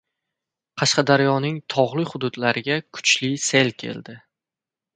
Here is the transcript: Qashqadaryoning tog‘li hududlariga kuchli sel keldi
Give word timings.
Qashqadaryoning 0.81 1.59
tog‘li 1.75 2.07
hududlariga 2.13 2.79
kuchli 2.99 3.31
sel 3.51 3.73
keldi 3.85 4.21